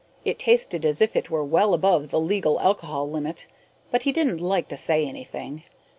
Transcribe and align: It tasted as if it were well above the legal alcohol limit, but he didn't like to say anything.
It 0.25 0.39
tasted 0.39 0.83
as 0.83 0.99
if 0.99 1.15
it 1.15 1.29
were 1.29 1.45
well 1.45 1.75
above 1.75 2.09
the 2.09 2.19
legal 2.19 2.59
alcohol 2.59 3.07
limit, 3.11 3.45
but 3.91 4.01
he 4.01 4.11
didn't 4.11 4.39
like 4.41 4.67
to 4.69 4.75
say 4.77 5.05
anything. 5.05 5.61